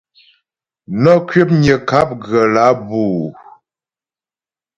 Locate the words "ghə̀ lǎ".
2.23-2.65